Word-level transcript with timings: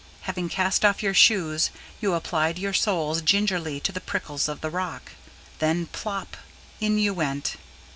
Having 0.21 0.49
cast 0.49 0.83
off 0.83 1.03
your 1.03 1.13
shoes, 1.13 1.69
you 1.99 2.15
applied 2.15 2.57
your 2.57 2.73
soles 2.73 3.21
gingerly 3.21 3.79
to 3.81 3.91
the 3.91 4.01
prickles 4.01 4.49
of 4.49 4.61
the 4.61 4.69
rock; 4.71 5.11
then 5.59 5.85
plop! 5.85 6.37
and 6.81 6.93
in 6.93 6.97
you 6.97 7.13
went. 7.13 7.57